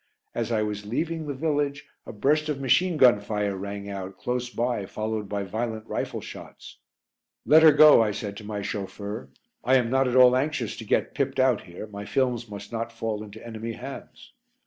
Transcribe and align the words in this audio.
As 0.33 0.51
I 0.51 0.63
was 0.63 0.83
leaving 0.87 1.27
the 1.27 1.35
village 1.35 1.85
a 2.07 2.11
burst 2.11 2.49
of 2.49 2.59
machine 2.59 2.97
gun 2.97 3.19
fire 3.21 3.55
rang 3.55 3.87
out 3.87 4.17
close 4.17 4.49
by 4.49 4.87
followed 4.87 5.29
by 5.29 5.43
violent 5.43 5.85
rifle 5.85 6.21
shots. 6.21 6.79
"Let 7.45 7.61
her 7.61 7.71
go," 7.71 8.01
I 8.01 8.09
said 8.09 8.35
to 8.37 8.43
my 8.43 8.63
chauffeur. 8.63 9.29
"I 9.63 9.75
am 9.75 9.91
not 9.91 10.07
at 10.07 10.15
all 10.15 10.35
anxious 10.35 10.75
to 10.77 10.85
get 10.85 11.13
pipped 11.13 11.39
out 11.39 11.61
here. 11.65 11.85
My 11.85 12.05
films 12.05 12.49
must 12.49 12.71
not 12.71 12.91
fall 12.91 13.23
into 13.23 13.45
enemy 13.45 13.73
hands." 13.73 14.33